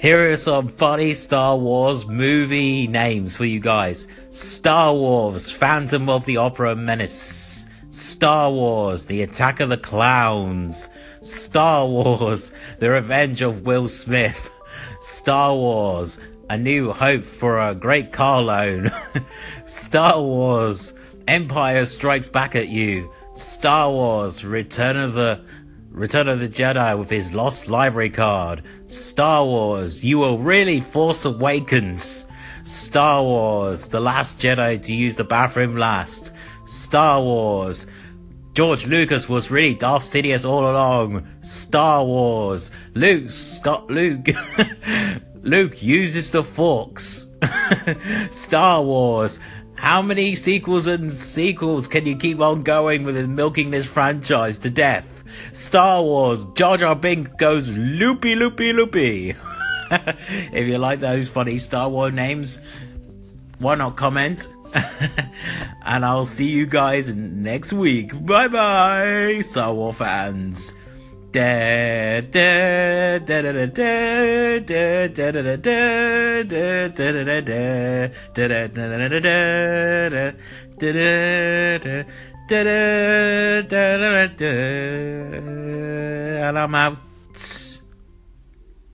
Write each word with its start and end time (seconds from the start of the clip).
Here 0.00 0.30
are 0.30 0.36
some 0.36 0.68
funny 0.68 1.12
Star 1.12 1.56
Wars 1.56 2.06
movie 2.06 2.86
names 2.86 3.34
for 3.34 3.44
you 3.44 3.58
guys. 3.58 4.06
Star 4.30 4.94
Wars, 4.94 5.50
Phantom 5.50 6.08
of 6.08 6.24
the 6.24 6.36
Opera 6.36 6.76
Menace. 6.76 7.66
Star 7.90 8.52
Wars, 8.52 9.06
The 9.06 9.22
Attack 9.22 9.58
of 9.58 9.70
the 9.70 9.76
Clowns. 9.76 10.88
Star 11.20 11.88
Wars, 11.88 12.52
The 12.78 12.90
Revenge 12.90 13.42
of 13.42 13.66
Will 13.66 13.88
Smith. 13.88 14.52
Star 15.00 15.52
Wars, 15.56 16.20
A 16.48 16.56
New 16.56 16.92
Hope 16.92 17.24
for 17.24 17.58
a 17.58 17.74
Great 17.74 18.12
Car 18.12 18.40
Loan. 18.40 18.90
Star 19.64 20.22
Wars, 20.22 20.94
Empire 21.26 21.84
Strikes 21.84 22.28
Back 22.28 22.54
at 22.54 22.68
You. 22.68 23.12
Star 23.32 23.90
Wars, 23.90 24.44
Return 24.44 24.96
of 24.96 25.14
the 25.14 25.40
Return 25.90 26.28
of 26.28 26.38
the 26.38 26.48
Jedi 26.48 26.96
with 26.98 27.10
his 27.10 27.34
lost 27.34 27.68
library 27.68 28.10
card. 28.10 28.62
Star 28.84 29.44
Wars, 29.44 30.04
you 30.04 30.20
were 30.20 30.36
really 30.36 30.80
Force 30.80 31.24
Awakens. 31.24 32.26
Star 32.62 33.22
Wars, 33.22 33.88
The 33.88 33.98
Last 33.98 34.40
Jedi 34.40 34.80
to 34.82 34.94
use 34.94 35.16
the 35.16 35.24
bathroom 35.24 35.76
last. 35.76 36.32
Star 36.66 37.22
Wars, 37.22 37.86
George 38.52 38.86
Lucas 38.86 39.28
was 39.28 39.50
really 39.50 39.74
Darth 39.74 40.02
Sidious 40.02 40.48
all 40.48 40.70
along. 40.70 41.26
Star 41.40 42.04
Wars, 42.04 42.70
Luke, 42.94 43.30
Scott 43.30 43.90
Luke, 43.90 44.28
Luke 45.42 45.82
uses 45.82 46.30
the 46.30 46.44
forks. 46.44 47.26
Star 48.30 48.82
Wars, 48.82 49.40
how 49.74 50.02
many 50.02 50.34
sequels 50.34 50.86
and 50.86 51.12
sequels 51.12 51.88
can 51.88 52.04
you 52.04 52.16
keep 52.16 52.40
on 52.40 52.62
going 52.62 53.04
with 53.04 53.16
milking 53.28 53.70
this 53.70 53.86
franchise 53.86 54.58
to 54.58 54.70
death? 54.70 55.17
Star 55.52 56.02
Wars, 56.02 56.44
Jar 56.54 56.76
Jar 56.76 56.96
Binks 56.96 57.30
goes 57.38 57.76
loopy, 57.76 58.34
loopy, 58.34 58.72
loopy. 58.72 59.34
if 59.90 60.66
you 60.66 60.78
like 60.78 61.00
those 61.00 61.28
funny 61.28 61.58
Star 61.58 61.88
Wars 61.88 62.12
names, 62.12 62.60
why 63.58 63.74
not 63.74 63.96
comment? 63.96 64.48
and 65.84 66.04
I'll 66.04 66.24
see 66.24 66.48
you 66.48 66.66
guys 66.66 67.10
next 67.14 67.72
week. 67.72 68.12
Bye 68.24 68.48
bye, 68.48 69.40
Star 69.42 69.72
Wars 69.72 69.96
fans. 69.96 70.72
And 71.30 72.34
I'm 86.58 86.74
out. 86.74 86.98